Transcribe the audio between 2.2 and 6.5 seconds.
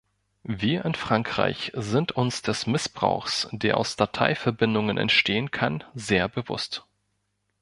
des Missbrauchs, der aus Dateiverbindungen entstehen kann, sehr